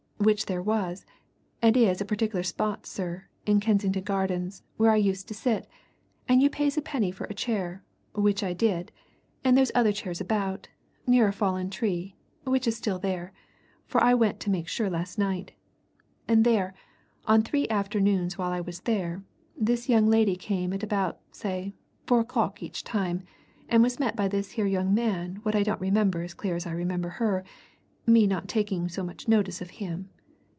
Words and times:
Which 0.23 0.45
there 0.45 0.61
was, 0.61 1.03
and 1.63 1.75
is 1.75 1.99
a 1.99 2.05
particular 2.05 2.43
spot, 2.43 2.85
sir, 2.85 3.25
in 3.47 3.59
Kensington 3.59 4.03
Gardens 4.03 4.61
where 4.77 4.91
I 4.91 4.97
used 4.97 5.27
to 5.29 5.33
sit, 5.33 5.67
and 6.29 6.43
you 6.43 6.47
pays 6.47 6.77
a 6.77 6.81
penny 6.83 7.09
for 7.09 7.23
a 7.23 7.33
chair, 7.33 7.83
which 8.13 8.43
I 8.43 8.53
did, 8.53 8.91
and 9.43 9.57
there's 9.57 9.71
other 9.73 9.91
chairs 9.91 10.21
about, 10.21 10.67
near 11.07 11.27
a 11.27 11.33
fallen 11.33 11.71
tree, 11.71 12.17
which 12.43 12.67
is 12.67 12.77
still 12.77 12.99
there, 12.99 13.33
for 13.87 13.99
I 13.99 14.13
went 14.13 14.39
to 14.41 14.51
make 14.51 14.67
sure 14.67 14.91
last 14.91 15.17
night, 15.17 15.53
and 16.27 16.45
there, 16.45 16.75
on 17.25 17.41
three 17.41 17.67
afternoons 17.69 18.37
while 18.37 18.51
I 18.51 18.61
was 18.61 18.81
there, 18.81 19.23
this 19.57 19.89
young 19.89 20.05
lady 20.05 20.35
came 20.35 20.71
at 20.71 20.83
about, 20.83 21.17
say, 21.31 21.73
four 22.05 22.19
o'clock 22.19 22.61
each 22.61 22.83
time, 22.83 23.23
and 23.67 23.81
was 23.81 23.99
met 23.99 24.15
by 24.15 24.27
this 24.27 24.51
here 24.51 24.67
young 24.67 24.93
man 24.93 25.37
what 25.41 25.55
I 25.55 25.63
don't 25.63 25.81
remember 25.81 26.21
as 26.21 26.35
clear 26.35 26.55
as 26.55 26.67
I 26.67 26.73
remember 26.73 27.09
her, 27.09 27.43
me 28.07 28.25
not 28.25 28.47
taking 28.47 28.89
so 28.89 29.03
much 29.03 29.27
notice 29.27 29.61
of 29.61 29.69
him. 29.69 30.09